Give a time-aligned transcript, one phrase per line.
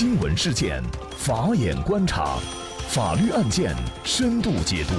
[0.00, 0.82] 新闻事件，
[1.14, 2.38] 法眼观察，
[2.88, 4.94] 法律案件深度解读，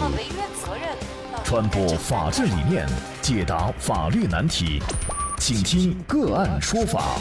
[1.44, 2.88] 传播法治理念，
[3.20, 4.80] 解答法律难题，
[5.40, 7.18] 请听个案说法。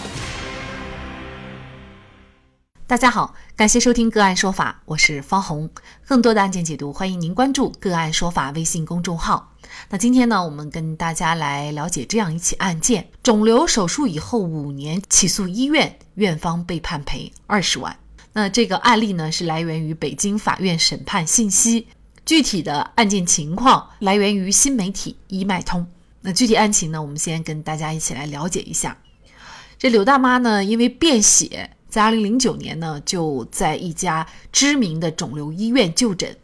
[2.87, 5.71] 大家好，感谢收听个案说法，我是方红。
[6.07, 9.50] 更多的案件解读，欢迎您关注个案说法微信公众号。
[9.89, 17.97] 那今天呢，我们跟大家来了解这样一起案件：肿瘤手术以后五年起诉医院，院方被判赔二十万。
[18.33, 21.89] 那这个案例呢，是来源于北京法院审判信息，
[22.25, 25.87] 具体的案件情况来源于新媒体医脉通。
[26.21, 28.97] 那具体案情呢，我们先跟大家一起来了解一下。
[29.79, 36.37] 这柳大妈呢，因为便血，在二零零九年呢，就在一家知名的肿瘤医院就诊。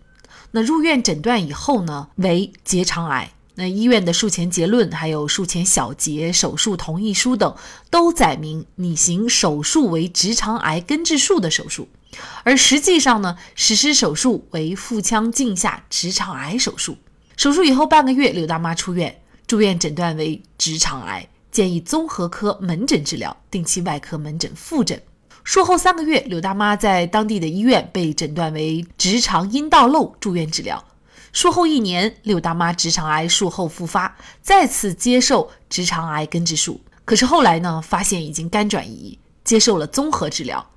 [0.57, 3.31] 那入院诊断以后呢，为结肠癌。
[3.57, 7.55] 那医院的术前结论，还有术前小结、手术同意书等，
[7.91, 11.87] 都载明拟行手术为直肠癌根治术的手术，
[12.43, 16.97] 而实际上呢，实施手术为腹腔镜下直肠癌手术。
[17.37, 19.15] 手术以后半个月，刘大妈出院，
[19.47, 25.03] 住院诊断为直肠癌，建议综合科门诊治疗，定期外科门诊复诊。
[25.47, 30.85] 术后三个月，柳大妈在当地的医院被诊断为直肠阴道瘘，住院治疗。
[31.33, 36.81] 术后一年，柳大妈直肠癌术后复发，再次接受直肠癌根治术。
[37.05, 40.69] 可是后来呢，发现已经肝转移，接受了综合治疗。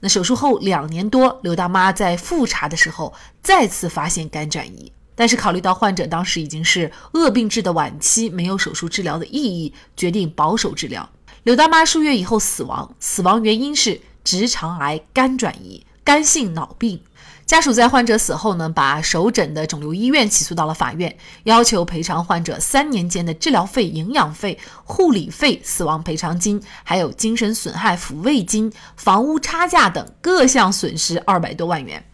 [0.00, 11.08] 那手术后两年多，柳大妈在复查的时候再次发现肝转移，但是考虑到患者当时已经是恶病质的晚期，没有手术治疗的意义，决定保守治疗。
[11.44, 14.00] 柳大妈数月以后死亡，死亡原因是。
[14.26, 17.00] 直肠癌肝转移，肝性脑病。
[17.46, 32.04] 家属在患者死后呢，把首诊的肿瘤医院起诉到了法院，要求赔偿患者三年间的治疗费、营养费、护理费、死亡赔偿金，还有精神损害抚慰金、房屋差价等各项损失二百多万元。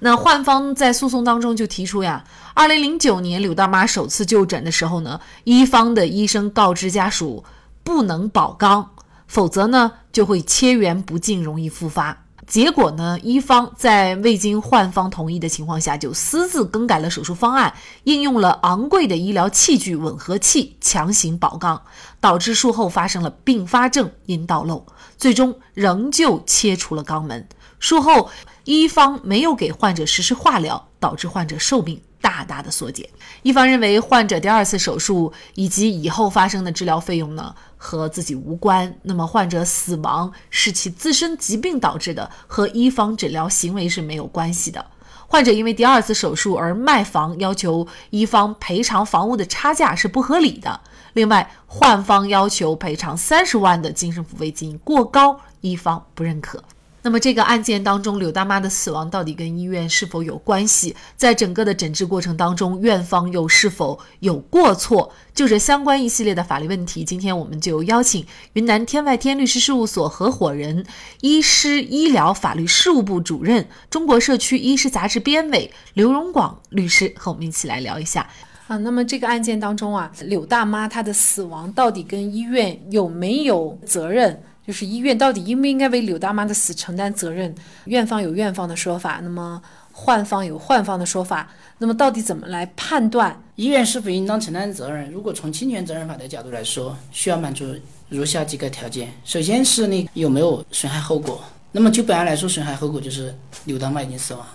[0.00, 7.44] 那患方在诉讼当中就提出呀，二零零九年柳大妈首次就诊的时候呢，医方的医生告知家属
[7.84, 8.88] 不能保肛。
[9.26, 12.24] 否则呢，就会切缘不净，容易复发。
[12.46, 21.80] 结果呢，一方在未经患方同意的情况下，就私自更改了手术方案，应用了昂贵的医疗器具吻合器，强行保肛，
[22.20, 24.84] 导致术后发生了并发症阴道瘘，
[25.16, 27.48] 最终仍旧切除了肛门。
[27.78, 28.28] 术后，
[28.64, 32.00] 一方没有给患者实施化疗，导致患者寿命。
[32.24, 33.06] 大大的缩减。
[33.42, 44.86] 一方认为患者第二次手术以及以后发生的治疗费用呢和自己无关，那么患者死亡是其自身疾病导致的，和一方诊疗行为是没有关系的。
[45.26, 50.80] 患者因为第二次手术而卖房，要求一方赔偿房屋的差价是不合理的。
[51.12, 56.64] 另外，患方要求赔偿三十万的精神抚慰金过高，一方不认可。
[57.04, 60.96] 那么这个案件当中，柳大妈的死亡到底跟医院是否有关系？
[61.18, 65.12] 在整个的诊治过程当中，院方又是否有过错？
[65.34, 70.86] 就这相关一系列的法律问题，今天我们就邀请云南天外天律师事务所合伙人、
[71.20, 78.26] 医师医疗法律事务部主任、中国社区医师杂志编委刘荣广律师和我们一起来聊一下
[78.66, 78.78] 啊。
[78.78, 84.42] 那么这个案件当中啊，柳大妈她的死亡到底跟医院有没有责任？
[84.66, 87.54] 就是医院到底应不应该为柳大妈的死承担责任？
[87.84, 89.60] 院方有院方的说法，那么
[89.92, 91.50] 患方有患方的说法。
[91.78, 95.10] 那么到底怎么来判断医院是否应当承担责任？
[95.10, 97.74] 如果从侵权责任法的角度来说，需要满足
[98.08, 101.42] 如下几个条件：首先是你有没有损害后果。
[101.72, 104.46] 那么就本案来说，损害后果就是柳大妈已经死亡。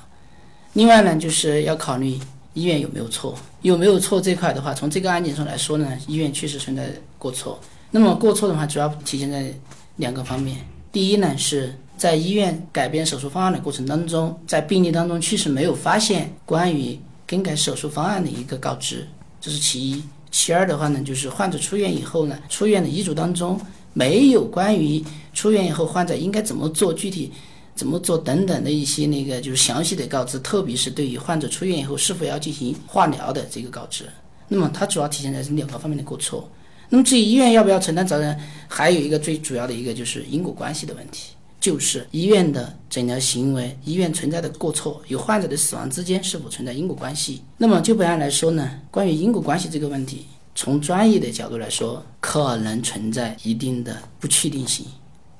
[0.74, 2.18] 另外呢，就是要考虑
[2.54, 3.38] 医院有没有错。
[3.62, 7.60] 有没有错这块的话，从这个案件上来说呢，医院确实存在过错。
[7.92, 9.54] 那么过错的话，主要体现在。
[10.00, 10.58] 两个方面，
[10.94, 19.06] 第一呢是在医院改变手术方案的过程当中，在病历当中确实没有发现关于更改手术方案的一个告知，
[19.42, 20.02] 这是其一。
[20.32, 23.60] 其二的话呢，就是患者出院以后呢，出院的医嘱当中
[23.92, 27.34] 没有关于出院以后患者应该怎么做、具体
[27.76, 34.06] 怎么做等等的一些那个就是详细的告知，特别是对于患者出院以后是否要进行化疗的这个告知。
[34.48, 36.50] 那么它主要体现在是两个方面的过错。
[36.90, 38.36] 那么至于医院要不要承担责任，
[38.68, 47.42] 还有一个最主要的一个就是因果关系的问题，就是医院的诊疗行为、医院存在的过错与患者的死亡之间是否存在因果关系。
[47.58, 50.26] 那么就本案来说呢，关于因果关系这个问题，
[50.56, 54.86] 从专业的角度来说，可能存在一定的不确定性，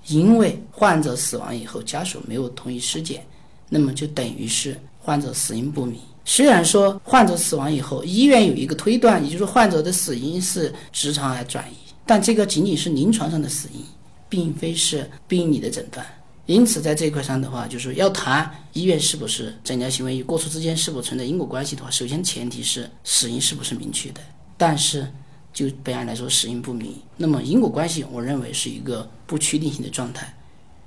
[0.08, 3.26] 因为患者死亡以后，家属没有同意尸检，
[3.70, 6.00] 那么就等于是患者死因不明。
[6.32, 11.74] 虽然说患者死亡以后，医院有一个推断，也就是患者的死因是直肠癌转移，
[12.06, 13.84] 但这个仅仅是临床上的死因，
[14.30, 16.06] 并非是病理的诊断。
[16.46, 24.22] 因此，在这一块上的话，就是要谈医院是不是诊疗行为与过错之间是否存在因果关系的话，首先前提是死因是不是明确的。
[24.56, 25.08] 但是
[25.52, 30.32] 就本案来说，死因不明，那么因果关系，我认为是一个不确定性的状态。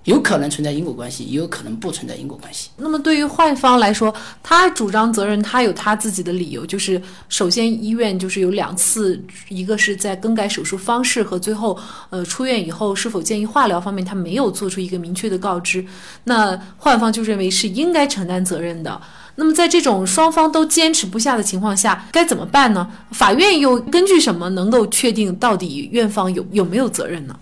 [0.04, 2.70] 有可能存在因果关系，也有可能不存在因果关系。
[2.76, 4.12] 那么对于患方来说，
[4.42, 11.78] 他主张责任，他有他自己的理由，就是首先医院就是有两次，一个是在更改手术方式和最后
[12.10, 15.84] 呃出院以后是否建议化疗方面，他没有做出一个明确的告知。
[16.24, 19.00] 那患方就认为是应该承担责任的。
[19.36, 22.90] 那么在这种双方都坚持不下的情况下，该怎么办呢？
[23.12, 27.38] 法院又根据什么能够确定到底院方有有没有责任呢？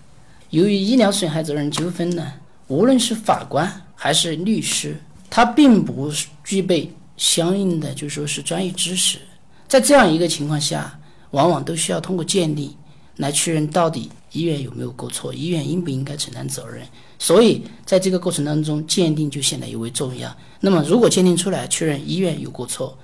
[0.51, 2.25] 由于医疗损害责任纠纷呢？
[2.71, 4.97] 无论是法官还是律师，
[5.29, 6.09] 他并不
[6.45, 9.19] 具备相应的就说是专业知识，
[9.67, 10.97] 在这样一个情况下，
[11.33, 12.73] 往往都需要通过鉴定
[13.17, 16.87] 来确认到底医院有没有过错，医院应不应该承担责任。
[17.19, 20.33] 所以在这个过程当中，鉴定就显得尤为重要。
[20.61, 22.97] 那么，如果鉴定出来确认医院有过错，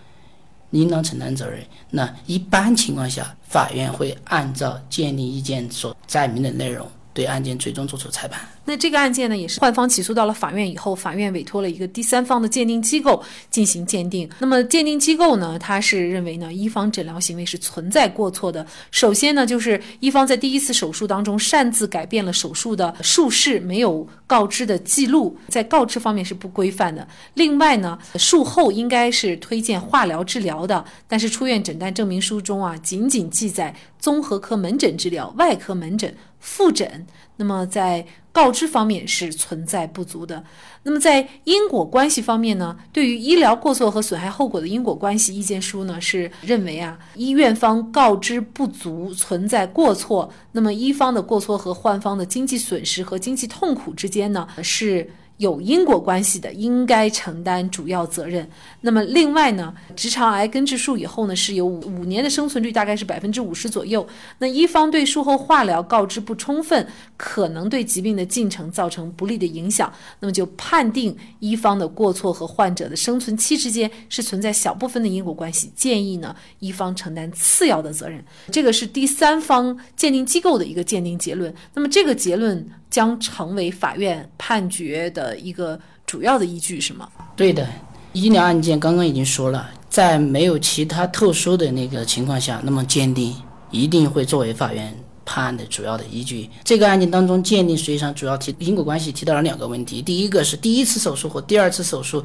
[0.70, 1.60] 应当承担责任，
[1.90, 6.88] 那一般情况下，法院会按照鉴定意见所载明的内容。
[7.16, 8.38] 对案件最终作出裁判。
[8.66, 14.28] 那这个案件呢，也是患方起诉到了法院以后，法院委托了一个第三方的鉴定机构进行鉴定。
[14.38, 18.66] 那么鉴定机构呢，他是认为呢，一方诊疗行为是存在过错的。
[18.90, 27.06] 首先呢，就是一方在第一次手术当中擅自改变了手术的术式，没有告知的记录，在告知方面是不规范的。
[27.34, 36.14] 另外呢，术后应该是推荐化疗治疗的，但是出院诊断证明书中啊，仅仅记载综合科门诊治疗、外科门诊。
[36.46, 37.04] 复诊，
[37.38, 40.44] 那么在告知方面是存在不足的。
[40.84, 42.76] 那么在因果关系方面呢？
[42.92, 50.32] 对于医疗过错和损害后果的因果关系意见书呢，是认为啊，医院方告知不足，存在过错。
[50.52, 55.10] 那么医方的过错和患方的经济损失和经济痛苦之间呢，是。
[55.38, 58.48] 有因果关系的，应该承担主要责任。
[58.80, 64.06] 那么另外呢，直肠癌根治术以后呢，是有五五年的生存率，大概是百分之五十左右。
[64.38, 66.86] 那一方对术后化疗告知不充分，
[67.16, 69.92] 可能对疾病的进程造成不利的影响。
[70.20, 78.24] 那么就判定一方的过错和患者的生存期之间是存在小部分的因果关系，建议呢一方承担次要的责任。
[78.50, 81.54] 这个是第三方鉴定机构的一个鉴定结论。
[81.74, 82.66] 那么这个结论。
[82.96, 87.06] 将成为法院判决的一个主要的依据，是吗？
[87.36, 87.68] 对的，
[88.14, 93.36] 医疗案件刚刚已经说了，在没有其他特殊的那个情况下，那么鉴定
[93.70, 96.48] 一定会作为法院判案的主要的依据。
[96.64, 102.24] 这个案件当中，鉴定实际上主要提因果关系提到了两个问题，第一个是第一次手术和第二次手术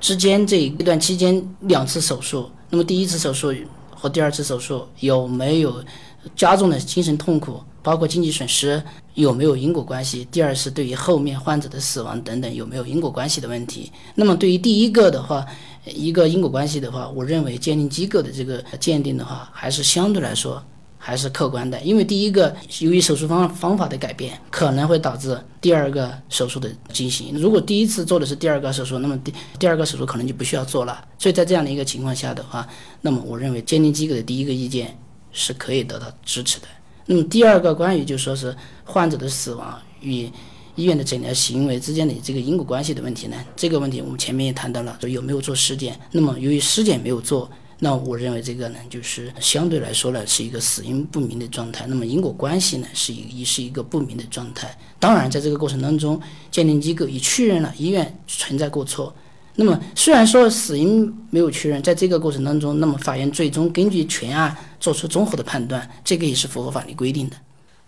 [0.00, 3.54] 之间这一段期间两次手术，那么第一次手术
[3.94, 5.80] 和第二次手术有没有
[6.34, 7.60] 加重的精神痛苦？
[7.80, 8.82] 包括经济损失
[9.14, 10.26] 有没有因果关系？
[10.30, 13.90] 第二是对于后面患者的死亡等等有没有因果关系的问题。
[14.14, 15.46] 那么对于第一个的话，
[15.86, 20.62] 一个因果关系的话，我认为鉴定机构的这个鉴定的话，还是相对来说
[20.98, 21.80] 还是客观的。
[21.80, 27.32] 因为第一个由于手术方方法的改变，可能会导致第二个手术的进行。
[27.40, 31.02] 如果第一次做的是第二个手术，那么第第二个手术可能就不需要做了。
[31.18, 32.68] 所以在这样的一个情况下的话，
[33.00, 34.94] 那么我认为鉴定机构的第一个意见
[35.38, 36.66] 是可以得到支持的。
[37.06, 38.54] 那么第二个关于就说是
[38.84, 40.30] 患者的死亡与
[40.74, 43.36] 医院的诊疗行为之间的这个因果关系的问题呢？
[43.56, 45.98] 这个问题我们前面也谈到了，说有没有做尸检？
[46.12, 51.86] 那么由于尸检没有做，那我认为这个呢，就是相对来说呢是一个死因不明的状态。
[51.88, 54.76] 那么因果关系呢是一是一个不明的状态。
[55.00, 56.20] 当然，在这个过程当中，
[56.50, 59.14] 鉴定机构已确认了医院存在过错。
[59.56, 67.36] 那么虽然说死因没有确认，在这个过程当中，那么法院最终根据全案做出综合的判断，这个也是符合法律规定的。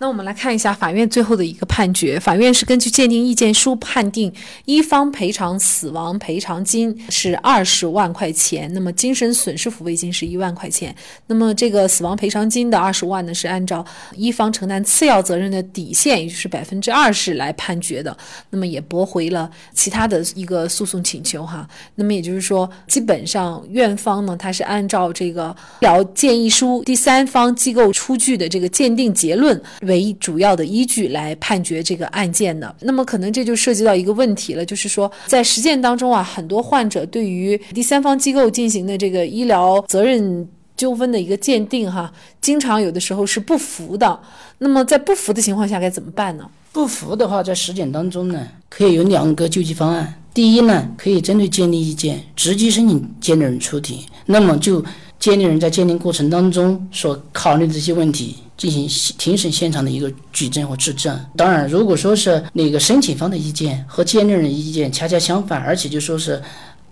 [0.02, 2.18] 那我们来看一下法院最后的一个判决。
[2.18, 4.32] 法院是根据鉴定意见书判定，
[4.64, 10.96] 一方赔偿死亡赔偿金是二十万块钱，那么精神损失抚慰金是一万块钱。
[11.26, 13.84] 那么这个死亡赔偿金的二十万呢，是按照
[14.16, 18.16] 一方承担次要责任的底线，也就是百分之二十来判决的。
[18.48, 21.68] 那么也驳回了其他的一个诉讼请求哈。
[21.96, 29.62] 那么也就是说，基本上院方呢，他是按照这个医疗建议书第三方机构出具的这个鉴定结论。
[29.90, 44.18] 为主要的依据来判决这个案件的，那么可能这就涉及到一个问题了，就是说在实践当中啊，很多患者对于第三方机构进行的这个医疗责任纠纷的一个鉴定哈，经常有的时候是不服的。
[44.58, 46.48] 那么在不服的情况下该怎么办呢？
[46.72, 50.14] 不服的话，在实践当中呢，可以有两个救济方案。
[50.32, 54.82] 第一呢，可以针对鉴定意见直接申请鉴定人出庭，那么就
[55.20, 61.18] 鉴定人在鉴定过程当中所考虑的这些问题进行庭审现场的一个举证和质证。
[61.36, 66.42] 当然，如果说是那个申请方的意见和鉴定人的意见恰恰相反，而且就说是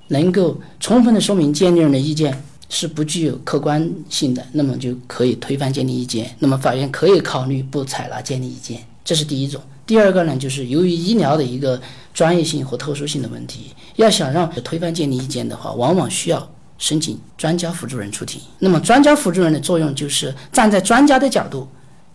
[0.08, 6.30] 能够充分的说明鉴定人的意见是不具有客观性的，那么就可以推翻鉴定意见。
[6.38, 9.58] 那么法院可以考虑不采纳鉴定意见，这是第一种。
[9.86, 11.80] 第二个呢，就是由于医疗的一个
[12.12, 16.46] 专业性和特殊性的问题，要想让推翻鉴定意见的话，往往需要
[16.78, 18.40] 申请专家辅助人出庭。
[18.60, 21.68] 那么专家辅助人的作用就是站在专家的角度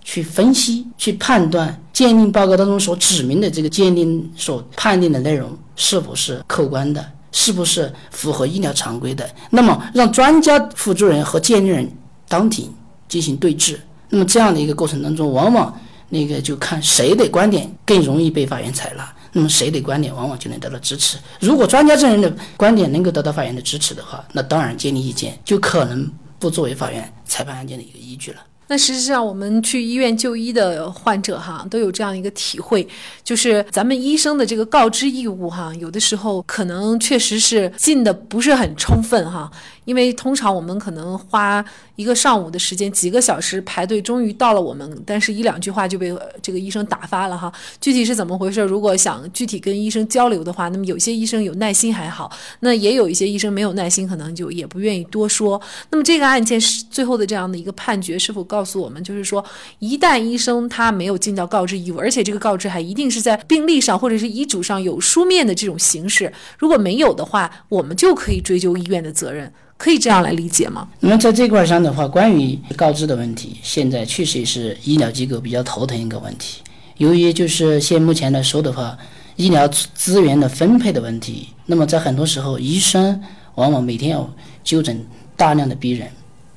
[0.04, 9.30] 去分析、去判断鉴定报告当中所指明的这个鉴定所判定的内容是否是客观的，是不是符合医疗常规的。
[9.52, 11.90] 那么让专家辅助人和鉴定人
[12.28, 12.74] 当庭
[13.08, 13.80] 进行对质。
[14.10, 15.78] 那么这样的一个过程当中，往往。
[16.10, 21.18] 那个就看谁的观点更容易被法院采纳，那么谁的观点往往就能得到支持。
[21.40, 26.10] 如果专家证人的观点能够得到法院的支持的话，那当然鉴定意见就可能
[26.40, 28.38] 不作为法院裁判案件的一个依据了。
[28.66, 32.88] 那实际上，我们去医院就医的患者哈，都有这样一个体会，
[33.22, 39.52] 就是咱们医生的这个告知义务哈，有的时候可能确实是尽的不是很充分哈。
[39.86, 41.64] 因为通常我们可能花
[41.96, 47.52] 一个上午的时间，几个小时排队，终于到了我们，但是一两句话就被这个医生打发了哈。
[47.80, 48.62] 具体是怎么回事？
[48.62, 55.62] 如果想具体跟医生交流的话，那么有些医生有耐心还好，那也有一些医生没有耐心，可能就也不愿意多说。
[55.90, 59.44] 那么这个案件是最后的这样的一个判决，是否告诉我们，就是说，
[59.80, 69.52] 一旦医生他没有尽到告知义务，而且这个告知还一定是在病历上或者是医嘱上有书面的这种形式，如果没有的话，我们就可以追究医院的责任。
[69.78, 70.88] 可以这样来理解吗？
[71.02, 76.62] 那么在这块上的话，关于告知的问题，现在确实也是医疗机构比较头疼一个问题。
[76.98, 78.98] 由于就是现目前来说的话，
[79.36, 83.22] 医疗资源的分配的问题，那么在很多时候，医生
[83.56, 84.32] 往往每天要
[84.64, 86.08] 就诊大量的病人，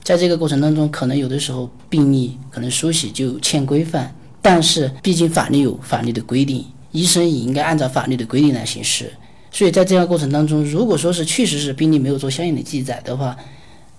[0.04, 9.12] 在这个过程当中，可能有的时候病历可能书写就欠规范，但是毕竟法律有法律的规定，医生也应该按照法律的规定来行事。
[9.56, 13.34] 所以在这样过程当中，如果说是确实是病历没有做相应的记载的话，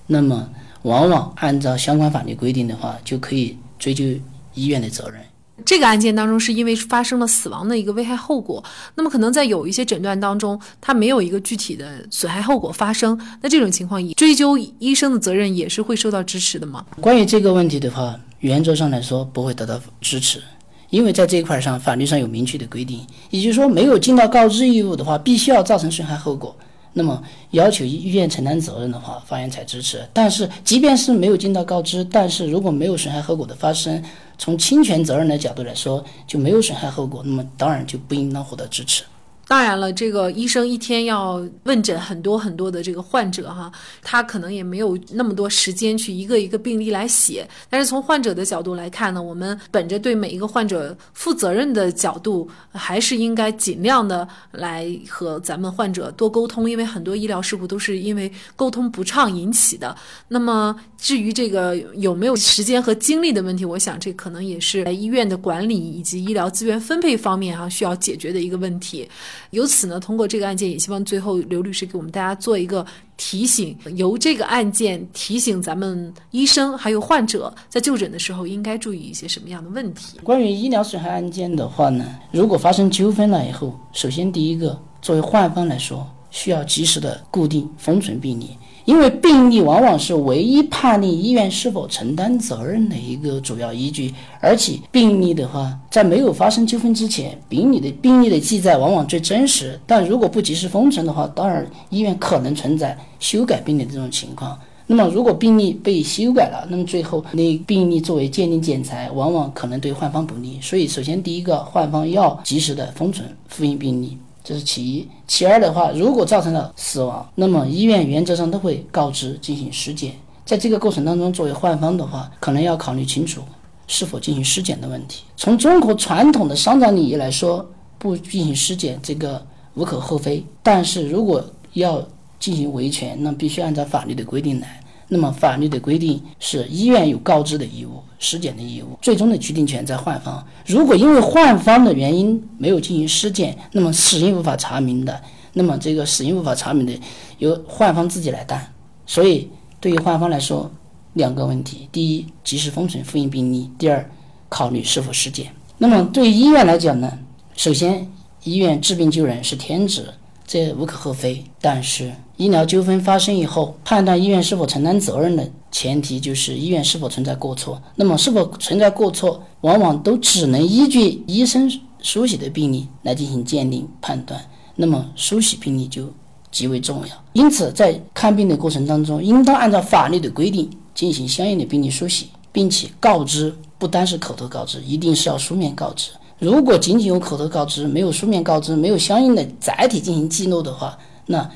[0.06, 0.48] 那么
[0.84, 4.06] 往往按照相关法律规定的话，就可以追究
[4.54, 5.20] 医院的责任。
[5.66, 16.86] 这个案件当中是因为发生了死亡的一个危害后果，那么可能在有一些诊断当中，它没有一个具体的损害后果发生，那这种情况，追究医生的责任也是会受到支持的吗？
[17.02, 20.40] 关于这个问题的话，原则上来说不会得到支持。
[20.89, 26.56] 因为在这一块上，法律上有明确的规定，也就是说，没有尽到告知义务的话，必须要造成损害后果，
[26.94, 30.08] 那么要求医院承担责任的话，法院才支持。
[30.13, 34.01] 但是，即便是没有尽到告知，但是如果没有损害后果的发生，
[34.38, 39.03] 从侵权责任的角度来说，就没有损害后果，那么当然就不应当获得支持。
[39.48, 47.48] 当然了，这个医生一天要问诊很多很多的这个患者哈，他可能也没有那么多时间去一个一个病例来写。
[47.70, 59.96] 但是从患者的角度来看呢，我们本着对每一个患者负责任的角度，还是应该尽量的来和咱们患者多沟通，因为很多医疗事故都是因为沟通不畅引起的。
[60.27, 69.08] 那么至于这个有没有时间和精力的问题，我想这可能也是在医院的管理以及医疗资源分配方面哈需要解决的一个问题。
[69.51, 80.20] 由此呢，通过这个案件，也希望最后刘律师给我们大家做一个提醒，由这个案件提醒咱们医生还有患者在就诊的时候应该注意一些什么样的问题。
[80.24, 88.52] 关于医疗损害案件的话呢，如果发生纠纷了以后，首先第一个，作为患方来说，需要及时的固定封存病例。
[88.86, 99.78] 因为病例往往是唯一判定医院是否承担责任的一个主要依据，而且病例的话，在没有发生纠纷之前，病历的病例的记载往往最真实。
[99.86, 104.58] 但如果不及时封存的话，当然医院可能存在修改病历这种情况。
[104.90, 110.58] 那么，如果病例被修改了，那么最后那病例作为鉴定检材，往往可能对患方不利。
[110.62, 114.18] 所以，首先第一个，患方要及时的封存复印病例。
[114.48, 120.13] 这是其一，其二的话，如果造成了死亡，那么医院原则上都会告知进行尸检。
[120.46, 123.42] 在这个过程当中，作为患方的话，可能要考虑清楚
[123.88, 125.25] 是否进行尸检的问题。
[125.36, 132.01] 从中国传统的丧葬礼仪来说，不进行尸检这个无可厚非，但是如果要
[132.39, 134.80] 进行维权，那必须按照法律的规定来。
[135.10, 140.46] 那么法律的规定是医院有告知的义务、尸检的义务，最终的决定权在患方。
[140.66, 145.22] 如果因为患方的原因没有进行尸检，那么死因无法查明的，
[145.54, 146.94] 那么这个死因无法查明的
[147.38, 148.74] 由患方自己来担。
[149.06, 149.50] 所以
[149.80, 150.70] 对于患方来说，
[151.14, 154.10] 两个问题：第一，及时封存复印病历；第二，
[154.50, 155.48] 考虑是否尸检。
[155.78, 157.18] 那么对于医院来讲呢，
[157.56, 158.12] 首先
[158.44, 160.14] 医院治病救人是天职，
[160.46, 161.44] 这无可厚非。
[161.62, 167.82] 但是，医疗纠纷发生以后，判断医院是否承担责任的前提就是医院是否存在过错。
[167.96, 171.70] 那么，是否存在过错，往往都只能依据医生
[172.01, 174.39] 书写的病历来进行鉴定判断。
[174.75, 176.13] 那么，书写病历就
[176.51, 177.08] 极为重要。
[177.34, 186.12] 因此，在看病的过程当中，应当按照法律的规定进行相应的病历书写，并且告知不单是口头告知，一定是要书面告知。
[186.38, 191.50] 如果仅仅有口头告知，没有书面告知，没有相应的载体进行记录的话，那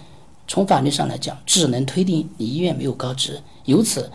[0.51, 4.11] 从法律上来讲，只能推定医院没有告知，由此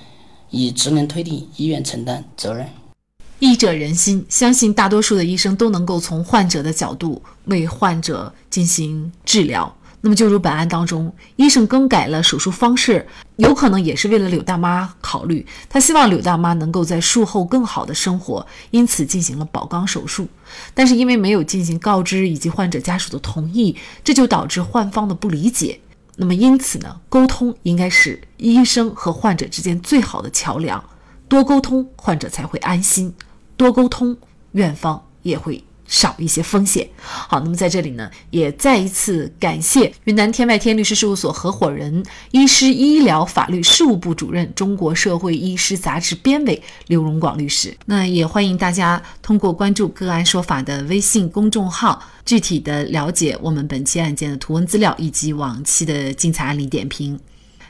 [0.50, 2.68] 也只能推定医院承担责任。
[3.38, 9.74] 医者仁心，相信大多数的医生都能够从患者的角度为患者进行治疗。
[10.02, 15.46] 那么，就如本案当中，医生更改了手术方式，有可能也是为了柳大妈考虑。
[15.70, 20.28] 他希望柳大妈能够在术后更好的生活，因此进行了保肛手术。
[20.74, 23.74] 但是因为没有进行告知以及患者家属的同意，
[24.04, 25.80] 这就导致患方的不理解。
[26.16, 30.82] 那么因此呢，沟通应该是医生和患者之间最好的桥梁，
[31.28, 33.12] 多沟通，患者才会安心；
[33.56, 34.16] 多沟通，
[34.52, 35.62] 院方也会。
[35.88, 36.88] 少一些风险。
[37.00, 47.76] 好，那么在这里呢，也再一次感谢云南天外天律师事务所合伙人、医师医疗法律事务部主任、中国社会医师杂志编委刘荣广律师。
[47.86, 57.18] 那也欢迎大家通过关注“个案说法”的微信公众号，具体的了解我们本期案件的图文资料以及往期的精彩案例点评。